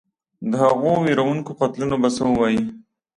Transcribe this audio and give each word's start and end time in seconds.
د 0.49 0.51
هغو 0.63 0.91
وېروونکو 1.05 1.51
قتلونو 1.59 1.95
به 2.01 2.09
څه 2.15 2.23
ووایې. 2.27 2.61